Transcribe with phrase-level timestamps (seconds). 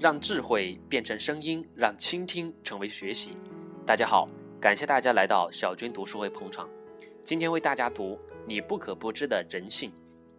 [0.00, 3.36] 让智慧变成声音，让倾听成为学习。
[3.84, 4.26] 大家好，
[4.58, 6.66] 感谢大家来到小军读书会捧场。
[7.20, 8.14] 今天为大家读
[8.46, 9.90] 《你不可不知的人性》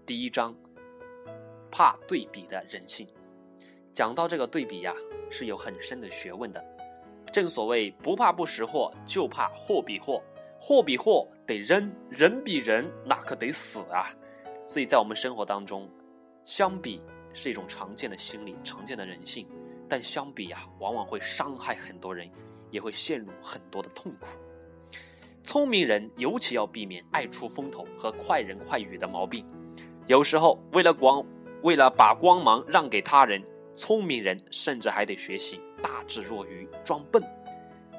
[0.03, 0.55] 第一章：
[1.69, 3.07] 怕对比的人性。
[3.93, 4.95] 讲到这个对比呀，
[5.29, 6.65] 是有很深的学问的。
[7.31, 10.23] 正所谓不怕不识货，就怕货比货。
[10.59, 14.09] 货比货得扔，人比人那可得死啊！
[14.67, 15.87] 所以在我们生活当中，
[16.43, 16.99] 相比。
[17.33, 19.47] 是一种常见的心理，常见的人性，
[19.87, 22.29] 但相比啊，往往会伤害很多人，
[22.69, 24.27] 也会陷入很多的痛苦。
[25.43, 29.45] 聪明人尤其要避免爱出风头和快人快语的毛病。
[30.07, 31.25] 有时候，为了光，
[31.63, 33.43] 为了把光芒让给他人，
[33.75, 37.23] 聪明人甚至还得学习大智若愚，装笨。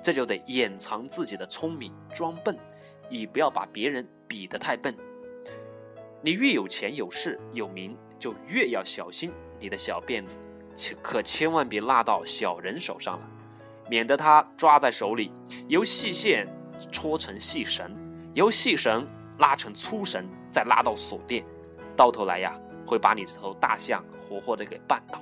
[0.02, 2.56] 这就得掩藏自己的聪明，装笨，
[3.08, 4.94] 以不要把别人比得太笨。
[6.20, 7.96] 你越有钱、有势、有名。
[8.22, 10.38] 就越要小心你的小辫子，
[11.02, 13.28] 可千万别落到小人手上了，
[13.90, 15.32] 免得他抓在手里，
[15.66, 16.46] 由细线
[16.92, 17.92] 搓成细绳，
[18.32, 19.04] 由细绳
[19.38, 21.44] 拉成粗绳，再拉到锁链，
[21.96, 22.56] 到头来呀，
[22.86, 25.20] 会把你这头大象活活的给绊倒。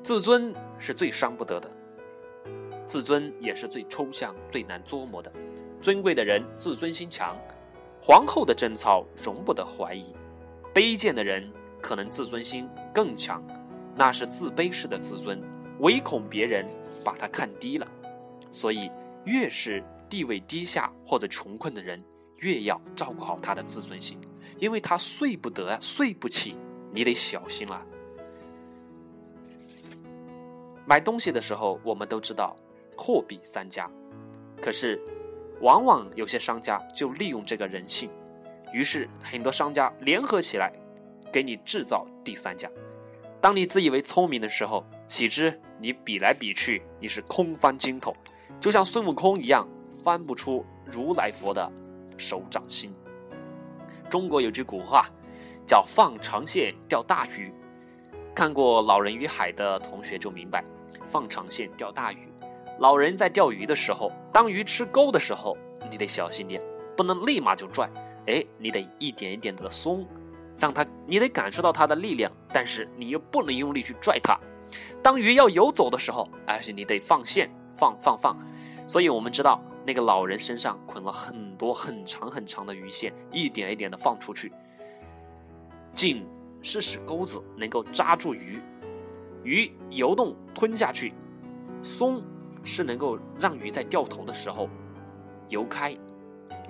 [0.00, 1.68] 自尊是最伤不得的，
[2.86, 5.32] 自尊也是最抽象、最难琢磨的。
[5.82, 7.36] 尊贵的人自尊心强，
[8.00, 10.14] 皇后的贞操容不得怀疑。
[10.72, 13.42] 卑贱的人可能自尊心更强，
[13.96, 15.42] 那是自卑式的自尊，
[15.80, 16.64] 唯恐别人
[17.04, 17.86] 把他看低了。
[18.50, 18.90] 所以，
[19.24, 22.02] 越是地位低下或者穷困的人，
[22.36, 24.18] 越要照顾好他的自尊心，
[24.58, 26.56] 因为他睡不得、睡不起，
[26.92, 27.84] 你得小心了。
[30.86, 32.56] 买东西的时候，我们都知道
[32.96, 33.90] 货比三家，
[34.60, 35.00] 可是，
[35.60, 38.10] 往往有些商家就利用这个人性。
[38.72, 40.72] 于是，很多商家联合起来，
[41.32, 42.70] 给你制造第三家。
[43.40, 48.14] 当你自以为聪明的时候，岂知你比来比去，你是空翻筋斗，
[48.60, 49.66] 就像孙悟空一样，
[49.96, 51.70] 翻不出如来佛的
[52.16, 52.94] 手掌心。
[54.08, 55.06] 中国有句古话，
[55.66, 57.52] 叫“放长线钓大鱼”。
[58.34, 60.62] 看过《老人与海》的同学就明白
[61.08, 62.28] ，“放长线钓大鱼”。
[62.78, 65.56] 老人在钓鱼的时候，当鱼吃钩的时候，
[65.90, 66.60] 你得小心点，
[66.96, 67.90] 不能立马就拽。
[68.30, 70.06] 哎，你得一点一点的松，
[70.56, 74.38] 让它，你得感受到它的力量，但是你又不能用力去拽它。
[75.02, 78.36] 当鱼要游走的时候，而且你得放线，放放放。
[78.86, 84.52] 所以我们知道，那个老人身上捆了很多很长很长的鱼线，一点一点的放出去。
[85.92, 86.24] 紧
[86.62, 88.62] 是使钩子能够扎住鱼，
[89.42, 91.12] 鱼游动吞下去；
[91.82, 92.22] 松
[92.62, 94.68] 是能够让鱼在掉头的时候
[95.48, 95.96] 游开。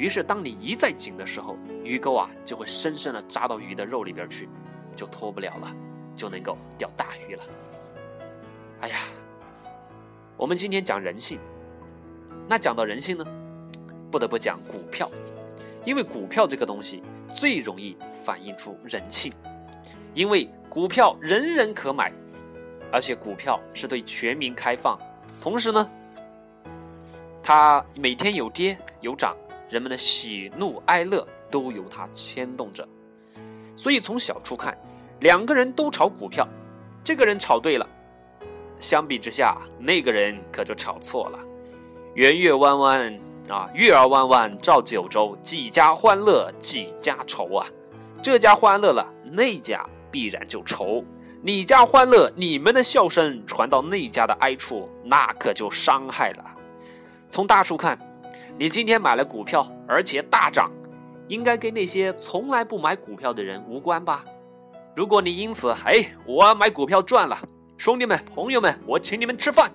[0.00, 4.48] 于是，当你一再紧的时候，鱼钩啊就会深深的扎到鱼的肉里边去，
[4.96, 5.70] 就脱不了了，
[6.16, 7.42] 就能够钓大鱼了。
[8.80, 8.96] 哎呀，
[10.38, 11.38] 我们今天讲人性，
[12.48, 13.26] 那讲到人性呢，
[14.10, 15.10] 不得不讲股票，
[15.84, 17.02] 因为股票这个东西
[17.36, 17.94] 最容易
[18.24, 19.30] 反映出人性，
[20.14, 22.10] 因为股票人人可买，
[22.90, 24.98] 而且股票是对全民开放，
[25.42, 25.90] 同时呢，
[27.42, 29.36] 它每天有跌有涨。
[29.70, 32.86] 人们的喜怒哀乐都由它牵动着，
[33.76, 34.76] 所以从小处看，
[35.20, 36.46] 两个人都炒股票，
[37.04, 37.88] 这个人炒对了，
[38.80, 41.38] 相比之下，那个人可就炒错了。
[42.14, 47.64] 圆月弯弯啊，月儿弯弯照九州，几家欢乐几家愁啊。
[48.20, 51.04] 这家欢乐了，那家必然就愁；
[51.42, 56.44] 你家欢乐，你们的笑声传到那家的哀处，那可就伤害了。
[57.30, 57.96] 从大处看。
[58.58, 60.70] 你今天买了股票，而且大涨，
[61.28, 64.24] 应该跟那些从来不买股票的人无关吧？
[64.94, 67.38] 如果你因此，哎，我买股票赚了，
[67.78, 69.70] 兄弟们、朋友们，我请你们吃饭。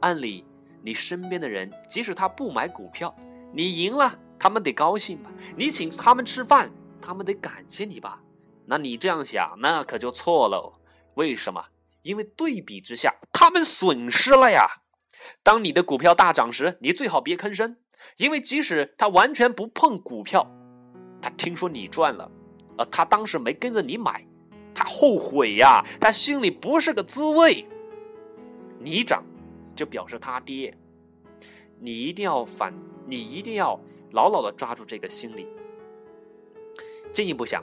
[0.00, 0.44] 按理，
[0.82, 3.14] 你身边的人，即使他不买股票，
[3.52, 5.30] 你赢了，他们得高兴吧？
[5.56, 6.70] 你请他们吃饭，
[7.02, 8.20] 他们得感谢你吧？
[8.66, 10.72] 那你这样想，那可就错了。
[11.14, 11.64] 为什么？
[12.02, 14.66] 因为对比之下，他们损失了呀。
[15.42, 17.76] 当你的股票大涨时，你最好别吭声，
[18.16, 20.50] 因为即使他完全不碰股票，
[21.20, 22.30] 他听说你赚了，
[22.76, 24.26] 而他当时没跟着你买，
[24.74, 27.66] 他后悔呀，他心里不是个滋味。
[28.78, 29.22] 你涨，
[29.76, 30.74] 就表示他跌，
[31.78, 32.72] 你一定要反，
[33.06, 33.78] 你一定要
[34.12, 35.46] 牢牢的抓住这个心理。
[37.12, 37.62] 进一步想，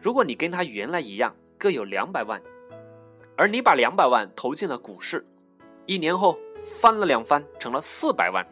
[0.00, 2.42] 如果你跟他原来一样，各有两百万，
[3.36, 5.24] 而你把两百万投进了股市，
[5.86, 6.36] 一年后。
[6.62, 8.46] 翻了两番，成了四百万。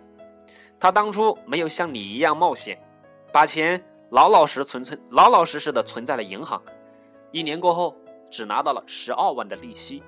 [0.79, 2.79] 他当初没有像你一样冒险，
[3.33, 6.63] 把钱老老实存存，老老实实的存在了银行。
[7.33, 7.97] 一年过后，
[8.31, 10.03] 只拿到了十二万的利息，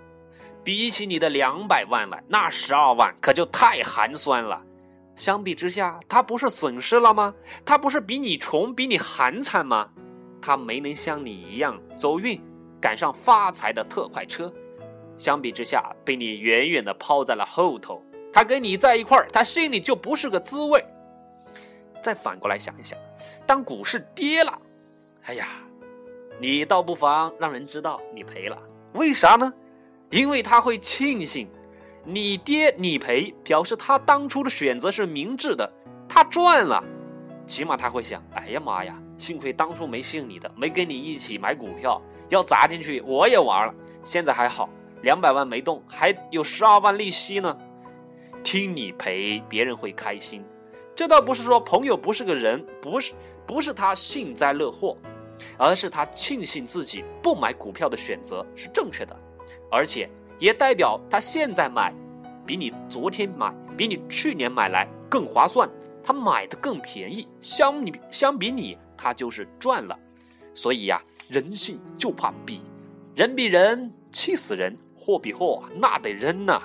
[0.62, 4.62] 比起你的两百万来，那十二万可就太寒酸了。
[5.14, 7.32] 相比之下，他不是损失了吗？
[7.64, 9.88] 他不是比你穷、比你寒惨吗？
[10.42, 12.40] 他没能像你一样走运，
[12.80, 14.52] 赶上发财的特快车。
[15.16, 18.02] 相比之下，被你远远的抛在了后头。
[18.32, 20.84] 他跟你在一块儿，他心里就不是个滋味。
[22.02, 22.98] 再反过来想一想，
[23.46, 24.60] 当股市跌了，
[25.24, 25.48] 哎呀，
[26.38, 28.58] 你倒不妨让人知道你赔了。
[28.92, 29.52] 为啥呢？
[30.10, 31.48] 因为他会庆幸
[32.04, 35.72] 你跌你赔，表示他当初的选择是明智的，
[36.08, 36.82] 他赚了。
[37.46, 43.74] 起码他会想：哎呀妈呀，幸亏当初没信你的，没跟你一起买股票，要砸进去我也玩了。
[44.04, 44.68] 现在还好。
[45.02, 47.56] 两百万没动，还有十二万利息呢。
[48.42, 50.44] 听你赔，别人会开心。
[50.94, 53.14] 这倒不是说朋友不是个人，不是
[53.46, 54.96] 不是他幸灾乐祸，
[55.58, 59.16] 而是他庆幸自己不买股票的选择是正确的，
[59.70, 60.08] 而且
[60.38, 61.92] 也代表他现在买，
[62.46, 65.68] 比你昨天买，比你去年买来更划算。
[66.02, 69.98] 他买的更便宜，相你相比你，他就是赚了。
[70.54, 72.60] 所以呀，人性就怕比，
[73.16, 74.76] 人比人气死人。
[75.06, 76.60] 货比货，那得扔呐。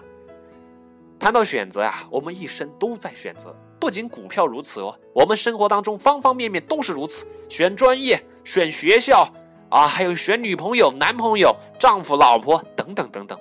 [1.19, 7.27] 谈到选择啊，我们一生都在选择，不仅股票如此哦，我们生活当中方方面面都是如此。
[7.47, 9.31] 选专业、选学校
[9.69, 13.39] 啊，还有选女朋友、男朋友、丈夫、老婆等等等等。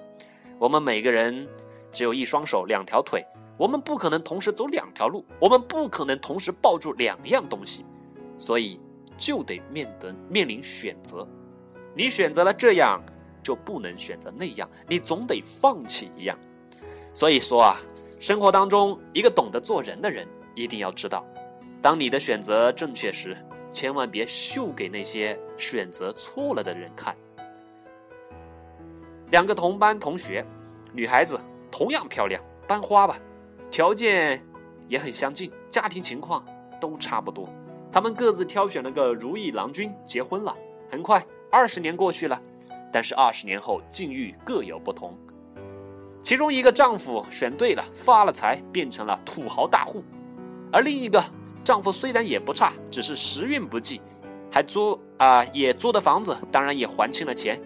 [0.58, 1.48] 我们每个人
[1.90, 3.24] 只有一双手、两条腿，
[3.56, 7.86] 我们不可能同时走两条路，我们不可能同时抱住两样东西，
[8.36, 8.78] 所以
[9.16, 11.26] 就得面对面临选择。
[11.94, 13.02] 你选择了这样。
[13.42, 16.38] 就不能选择那样，你总得放弃一样。
[17.12, 17.80] 所以说啊，
[18.18, 21.24] 生活当中一个懂得做人的人，一定要知道，
[21.82, 23.36] 当你的选择正确时，
[23.72, 27.16] 千万别秀给那些选择错了的人看。
[29.30, 30.44] 两个同班同学，
[30.92, 31.40] 女孩子
[31.70, 33.18] 同样漂亮，班花吧，
[33.70, 34.44] 条件
[34.88, 36.44] 也很相近，家庭情况
[36.80, 37.48] 都差不多。
[37.92, 40.56] 他们各自挑选了个如意郎君，结婚了。
[40.88, 42.40] 很快，二十年过去了。
[42.92, 45.16] 但是二十年后境遇各有不同，
[46.22, 50.02] 其中一个丈夫选对了，发了财，变成了土豪大户；
[50.72, 51.24] 而另一个
[51.62, 54.00] 丈夫虽然也不差，只是时运不济，
[54.50, 57.60] 还租啊也租的房子，当然也还清了钱。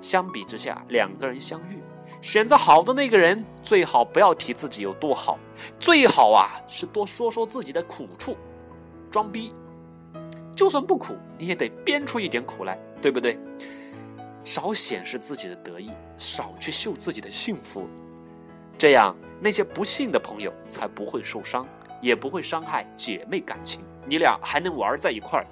[0.00, 1.78] 相比之下，两个人相遇，
[2.22, 5.38] 选择好的那个人最好不要提自己有多好，
[5.78, 8.36] 最好啊是多说说自己的苦处，
[9.10, 9.52] 装逼，
[10.56, 13.38] 就算不苦，你也得编出一点苦来，对不对？
[14.42, 17.88] 少显示自己的得意，少去秀自己的幸福，
[18.78, 21.66] 这样那些不幸的朋友才不会受伤，
[22.00, 25.46] 也不会伤害姐妹感情，你俩还能玩在一块儿。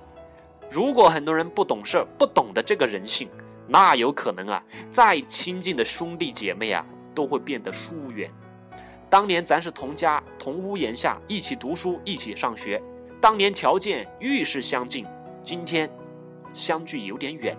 [0.71, 3.29] 如果很多人不懂事，不懂得这个人性，
[3.67, 8.31] 那有可能啊，再亲近的兄弟姐妹啊，都会变得疏远。
[9.11, 12.83] 当年咱是同家同屋檐下，一起读书，一起上学，
[13.21, 15.07] 当年条件愈是相近，
[15.43, 15.91] 今天
[16.53, 17.57] 相距有点远。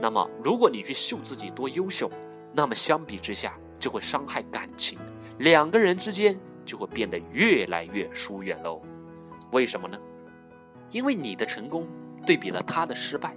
[0.00, 2.10] 那么，如果你去秀自己多优秀，
[2.52, 4.98] 那么相比之下就会伤害感情，
[5.38, 8.82] 两个人之间就会变得越来越疏远喽。
[9.52, 9.98] 为什么呢？
[10.90, 11.86] 因为你的成功
[12.26, 13.36] 对比了他的失败，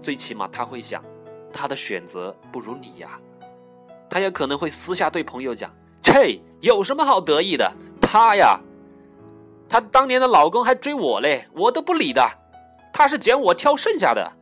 [0.00, 1.02] 最起码他会想，
[1.52, 3.18] 他的选择不如你呀。
[4.08, 7.72] 他也可能会私下对朋友讲：“切，有什么好得意的？
[8.00, 8.60] 他呀，
[9.68, 12.22] 他当年的老公还追我嘞，我都不理的，
[12.92, 14.32] 他是捡我挑剩下的，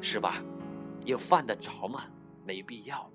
[0.00, 0.42] 是吧？”
[1.04, 2.04] 又犯得着吗？
[2.44, 3.10] 没必要。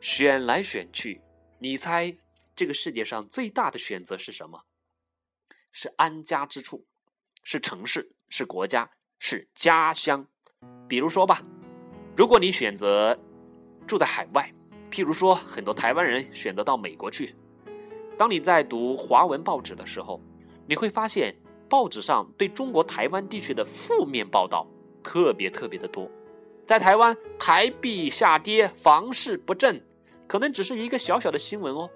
[0.00, 1.20] 选来选去，
[1.58, 2.16] 你猜
[2.56, 4.64] 这个世界上最大的选择是什么？
[5.70, 6.84] 是安家之处，
[7.42, 10.26] 是城市，是国家，是家乡。
[10.88, 11.42] 比如说吧，
[12.16, 13.18] 如果你选择
[13.86, 14.52] 住在海外，
[14.90, 17.34] 譬如说很多台湾人选择到美国去，
[18.18, 20.20] 当你在读华文报纸的时候，
[20.66, 21.34] 你会发现
[21.68, 24.66] 报纸上对中国台湾地区的负面报道
[25.02, 26.10] 特别特别的多。
[26.64, 29.82] 在台湾，台币下跌，房市不振，
[30.26, 31.90] 可能只是一个小小的新闻哦，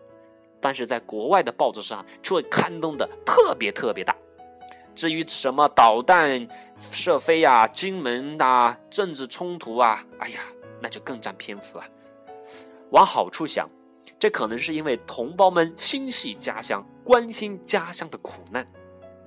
[0.61, 4.15] 但是在国外的报纸上却刊登的特别特别大。
[4.95, 10.41] 至于什么导弹射飞呀、金门啊、政治冲突啊，哎呀，
[10.81, 11.85] 那就更占篇幅了。
[12.91, 13.69] 往好处想，
[14.19, 18.67] 这可能是因为同胞们心系家乡，关心家乡的苦难。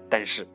[0.10, 0.48] 但是，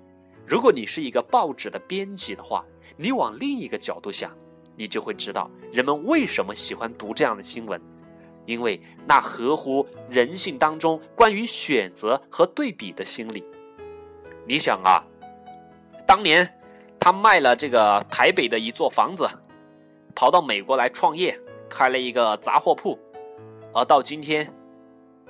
[0.47, 2.65] 如果你是一个报纸的编辑的话，
[2.97, 4.31] 你往另一个角度想。
[4.77, 7.81] 你就会知道人们为什么喜欢读这样的新闻，
[8.47, 13.45] 因为那合乎人性当中关于选择和对比的心理。
[14.47, 15.03] 你想啊，
[16.07, 16.49] 当年
[16.99, 19.29] 他卖了这个台北的一座房子，
[20.15, 21.39] 跑到美国来创业，
[21.69, 22.99] 开了一个杂货铺，
[23.73, 24.53] 而到今天，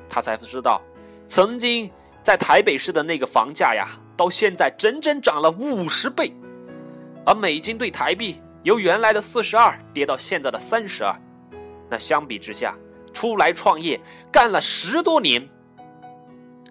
[0.08, 0.82] 他才知道，
[1.26, 1.90] 曾经
[2.22, 6.32] 在台北市的那个房价呀，到现在整整涨了五十倍，
[7.24, 11.14] 而美金对台币由原来的四十二跌到现在的三十二，
[11.90, 12.74] 那相比之下，
[13.12, 14.00] 出来创业
[14.32, 15.46] 干了十多年，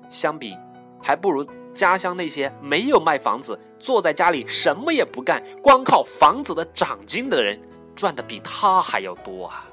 [0.09, 0.57] 相比
[0.99, 3.57] 还不如家乡那些没有卖房子。
[3.77, 7.61] 坐在家里什么也不干，光靠房子的涨金的人
[7.95, 9.67] 赚的比他还要多啊！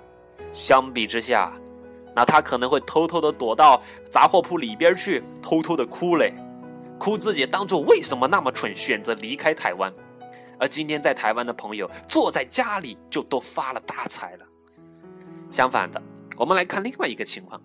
[0.52, 1.52] 相比之下，
[2.14, 6.34] 那他可能会偷偷的躲到杂货铺里边去，偷偷的哭嘞，
[6.98, 9.90] 哭自己当初为什么那么蠢，选择离开台湾。
[10.60, 14.46] 而今天在台湾的朋友坐在家里就都发了大财了。
[15.50, 16.00] 相反的，
[16.36, 17.60] 我们来看另外一个情况：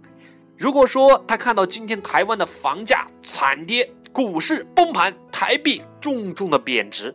[0.57, 7.13] 如果说他看到今天台湾的房价惨跌，股市崩盘，台币重重的贬值。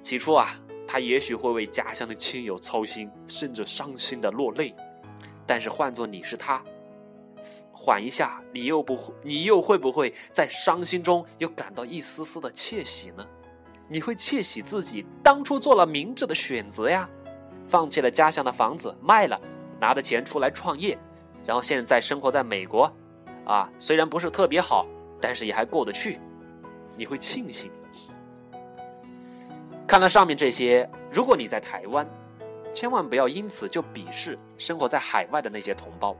[0.00, 0.54] 起初啊，
[0.86, 4.72] 他也许会为家乡的亲友操心，甚至伤心的落泪。
[5.46, 6.62] 但是换做你是他，
[7.72, 13.26] 缓一下，你又不会，你又会不会在伤心中又感到一丝丝的窃喜呢？
[13.88, 17.08] 你会窃喜自己当初做了明智的选择呀，
[17.66, 19.40] 放弃了家乡的房子卖了，
[19.80, 20.98] 拿着钱出来创业，
[21.44, 22.92] 然后现在生活在美国，
[23.44, 24.86] 啊，虽然不是特别好。
[25.20, 26.20] 但是也还过得去，
[26.98, 27.72] 你会庆幸。
[29.86, 32.06] 看了上面这些，如果你在台湾，
[32.74, 36.14] 千万不要因此就鄙视生活在海外的那些同胞；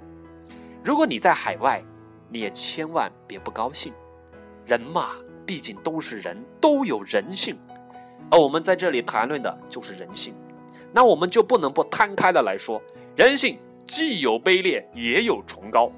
[0.83, 1.85] 如果你在海外，
[2.31, 3.93] 你也千万别不高兴。
[4.65, 5.11] 人嘛，
[5.47, 7.59] 毕竟都是人，都有人性，
[8.31, 10.35] 而我们在这里谈论的就是人性，
[10.93, 12.81] 那我们就不能不摊开的来说，
[13.17, 15.91] 人性既有卑劣，也有崇高，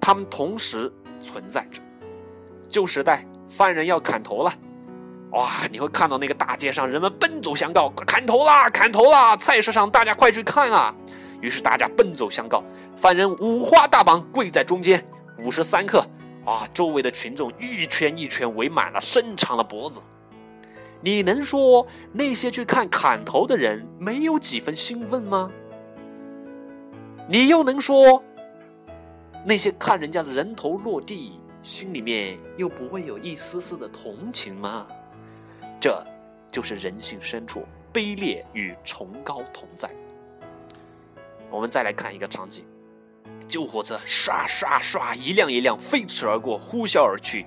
[0.00, 1.82] 他们同时存在着。
[2.68, 4.52] 旧时代，犯人要砍头了，
[5.32, 5.66] 哇！
[5.70, 9.36] 你会看到那个大街上人们奔走相告，砍头啦，砍头啦！
[9.36, 10.94] 菜市场大家快去看啊！
[11.42, 12.62] 于是大家奔走相告，
[12.96, 15.04] 犯人五花大绑跪在中间，
[15.38, 16.06] 五十三刻，
[16.44, 16.68] 啊！
[16.74, 20.00] 周围的群众一圈一圈围满了，伸长了脖子。
[21.00, 25.50] 你能说那些去看砍头的人没有几分兴奋吗？
[27.28, 28.22] 你又能说
[29.44, 31.38] 那些看人家的人头落地？
[31.62, 34.84] 心里面又不会有一丝丝的同情吗？
[35.80, 36.04] 这，
[36.50, 39.88] 就是人性深处卑劣与崇高同在。
[41.50, 42.64] 我们再来看一个场景：
[43.52, 47.44] 救火车唰唰唰，一辆一辆飞驰而过，呼啸而去。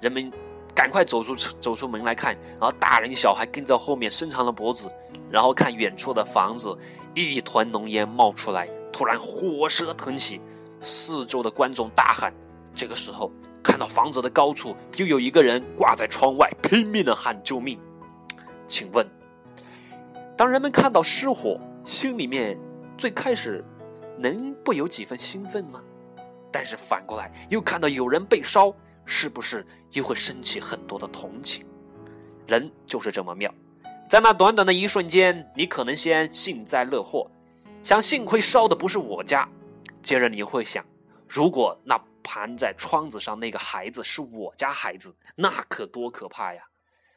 [0.00, 0.28] 人们
[0.74, 4.90] 赶快走出走出门来看，然后大人小孩跟在后面伸长了脖子，
[5.30, 6.76] 然后看远处的房子，
[7.14, 10.40] 一团浓烟冒出来，突然火舌腾起，
[10.80, 12.34] 四周的观众大喊。
[12.74, 13.30] 这个时候。
[13.62, 17.80] 看到房子的高处，就有一个人挂在窗外，拼命的喊救命。
[18.66, 19.06] 请问，
[20.36, 22.58] 当人们看到失火，心里面
[22.98, 23.64] 最开始
[24.18, 25.82] 能不有几分兴奋吗？
[26.50, 31.66] 但是反过来又看到有人被烧，是不是又会升起很多的同情？
[32.46, 33.52] 人就是这么妙，
[34.08, 37.30] 在那短短的一瞬间，你可能先幸灾乐祸，
[37.82, 39.48] 想幸亏烧的不是我家，
[40.02, 40.84] 接着你会想，
[41.28, 42.00] 如果那。
[42.26, 46.62] 盘在窗子上那个孩子是我家孩子，那可多可怕呀！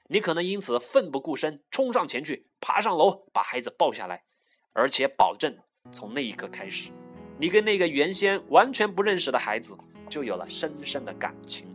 [0.08, 4.26] 你可能因此奋不顾身冲上前去，爬上楼把孩子抱下来，
[4.74, 5.58] 而且保证
[5.92, 6.92] 从那一刻开始，
[7.38, 9.76] 你跟那个原先完全不认识的孩子
[10.10, 11.68] 就有了深深的感情。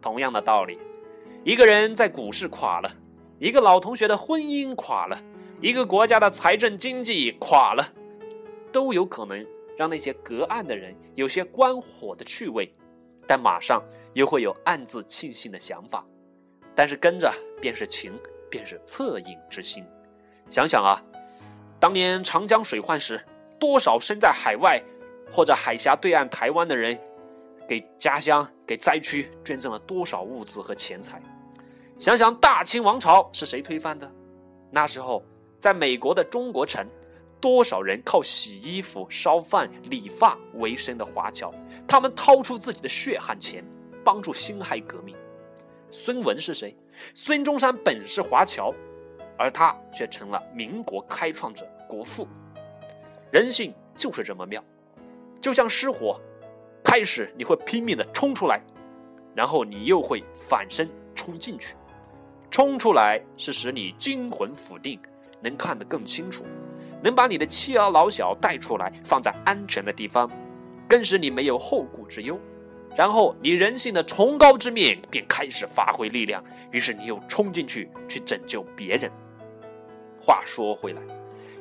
[0.00, 0.78] 同样的道理，
[1.44, 2.90] 一个人在股市垮了，
[3.38, 5.22] 一个老同学的婚姻垮了，
[5.60, 7.92] 一个国家的财政经济垮了，
[8.72, 9.46] 都有可能。
[9.74, 12.72] 让那些隔岸的人有些观火的趣味，
[13.26, 16.06] 但马上又会有暗自庆幸的想法。
[16.74, 18.12] 但是跟着便是情，
[18.50, 19.82] 便是恻隐之心。
[20.50, 21.02] 想想啊，
[21.82, 23.20] 当年长江水患时，
[23.58, 24.80] 多少身在海外
[25.32, 26.96] 或者海峡对岸台湾的人，
[27.68, 31.20] 给家乡、给灾区捐赠了多少物资和钱财？
[31.98, 34.08] 想想大清王朝是谁推翻的？
[34.70, 35.24] 那时候，
[35.58, 36.86] 在美国的中国城。
[37.40, 41.52] 多少人靠洗衣服、烧饭、理发为生的华侨，
[41.88, 43.64] 他们掏出自己的血汗钱，
[44.04, 45.16] 帮助辛亥革命。
[45.90, 46.76] 孙文是谁？
[47.12, 48.72] 孙中山本是华侨，
[49.42, 52.28] 而他却成了民国开创者、国父。
[53.32, 54.62] 人性就是这么妙，
[55.40, 56.20] 就像失火，
[56.84, 58.60] 开始你会拼命的冲出来，
[59.34, 61.74] 然后你又会反身冲进去。
[62.52, 65.00] 冲出来是使你惊魂甫定，
[65.40, 66.44] 能看得更清楚。
[67.02, 70.30] 能把你的妻儿老小带出来，放在安全的地方，
[70.86, 72.38] 更使你没有后顾之忧。
[72.94, 79.10] 然后你人性的崇高之面便开始发挥力量，于是你又冲进去去拯救别人。
[80.24, 81.02] 话说回来，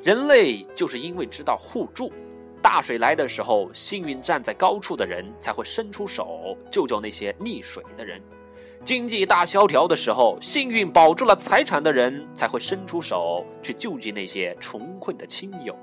[0.03, 2.13] 人类就是因为知道互助，
[2.62, 8.22] 大水来的时候，幸运站在高处的人才会伸出手救救那些溺水的人；
[8.86, 15.74] 经济大萧条的时候，幸运保住了财产的人才会伸出手去救济那些穷困的亲友；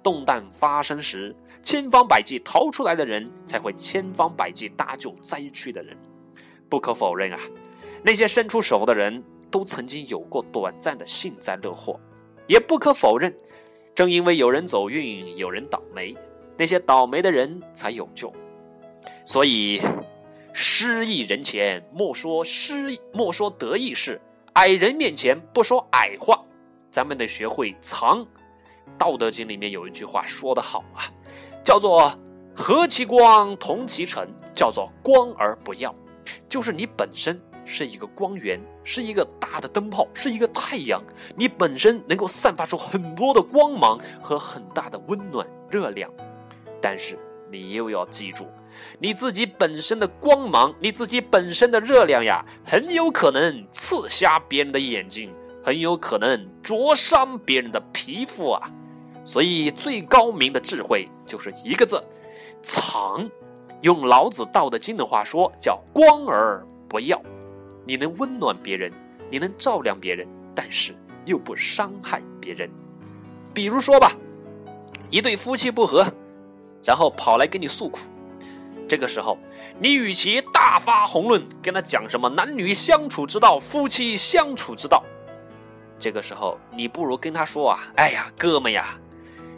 [0.00, 5.96] 动荡发生时，千方百计逃出来的人才会千方百计搭救灾区的人。
[6.68, 7.38] 不可否认啊，
[8.04, 12.00] 那些伸出手的人都曾经有过短暂的幸灾乐祸；
[12.46, 13.34] 也不可否认。
[13.94, 16.16] 正因为有人走运，有人倒霉，
[16.56, 18.32] 那些倒霉的人才有救。
[19.24, 19.82] 所以，
[20.52, 24.18] 失意人前莫说失，莫说得意事；
[24.54, 26.42] 矮人面前不说矮话。
[26.90, 28.20] 咱们得学会藏。
[28.98, 31.08] 《道德经》里面有一句话说得好啊，
[31.64, 32.12] 叫做
[32.54, 35.94] “和其光，同其尘”，叫做“光而不耀”，
[36.48, 37.40] 就是你本身。
[37.64, 41.02] 是一个光源，是一个大的灯泡，是一个太阳。
[41.36, 46.10] 你本身能够散发出很多的光芒和很大的温暖热量，
[46.80, 47.18] 但是
[47.50, 48.46] 你又要记住，
[48.98, 58.70] 你自己本身的光芒，你自己本身的热量呀，很有可能刺瞎别人的眼睛，很有可能灼伤别人的皮肤啊。
[59.24, 62.02] 所以最高明的智慧就是一个字：
[62.62, 63.30] 藏。
[63.82, 67.20] 用老子《道德经》的话说，叫“光而不耀”。
[67.84, 68.92] 你能温暖别人，
[69.30, 72.70] 你能照亮别人，但是又不伤害别人。
[73.52, 74.12] 比如说吧，
[75.10, 76.06] 一对夫妻不和，
[76.84, 77.98] 然后跑来跟你诉苦，
[78.88, 79.36] 这个时候，
[79.78, 85.02] 你与其大发宏论，跟他讲什么男女相处之道、夫妻相处之道，
[85.98, 88.96] 这个时候，你不如跟他说啊，哎呀，哥们呀，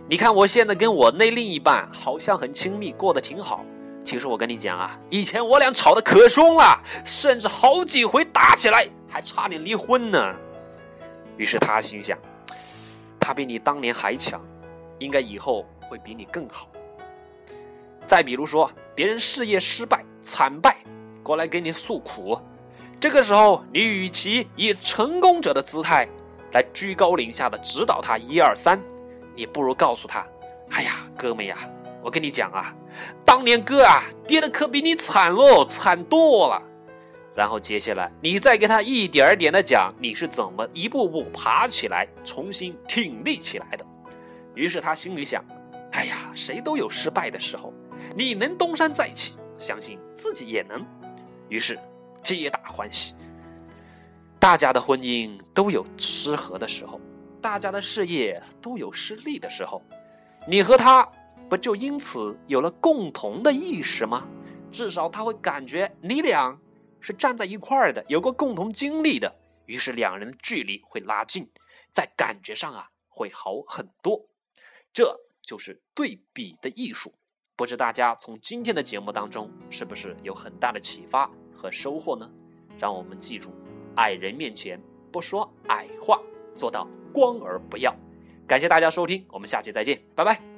[0.09, 3.65] 你看我现在跟我那另一半好像很亲密，过得挺好。
[4.05, 10.35] 其实我跟你讲啊，以前我俩吵得可凶了，甚至好几回打起来，还差点离婚呢。
[11.39, 12.19] 于是他心想，
[13.19, 14.41] 他比你当年还强，
[14.99, 16.69] 应该以后会比你更好。
[18.07, 20.77] 再比如说，别人事业失败惨败，
[21.23, 22.39] 过来给你诉苦，
[23.01, 26.07] 这个时候你与其以成功者的姿态
[26.53, 28.79] 来居高临下的指导他一二三，
[29.35, 30.25] 你不如告诉他，
[30.71, 31.57] 哎呀，哥们呀。
[32.05, 32.75] 我跟你讲啊，
[33.25, 36.63] 当年哥啊跌的可比你惨喽，惨多了。
[37.35, 43.87] 然后接下来你再给他一点点的讲你是怎么一步步爬起来，重新挺立起来的。
[44.55, 45.43] 于是他心里想：
[45.93, 47.73] 哎呀，谁都有失败的时候，
[48.15, 50.85] 你能东山再起，相信自己也能。
[51.49, 51.79] 于是
[52.23, 53.15] 皆大欢喜。
[54.39, 57.01] 大家的婚姻都有失和的时候，
[57.41, 59.83] 大家的事业都有失利的时候，
[60.47, 61.09] 你和他。
[61.49, 64.27] 不就因此有了共同的意识吗？
[64.73, 66.59] 至少他会感觉你俩
[67.01, 69.33] 是站在一块儿的，有过共同经历的，
[69.67, 71.49] 于是两人的距离会拉近，
[71.93, 74.27] 在感觉上啊会好很多。
[74.93, 77.15] 这就是对比的艺术。
[77.57, 82.29] 不知大家从今天的节目当中是不是有很大的启发和收获呢？
[82.77, 83.53] 让我们记住，
[83.95, 84.81] 矮人面前
[85.13, 86.21] 不说矮话，
[86.57, 87.95] 做到光而不要。
[88.49, 90.54] 感谢大家收听，我们下期再见，拜拜。